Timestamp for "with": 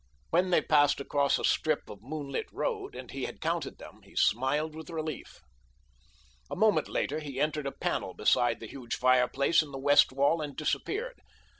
4.73-4.89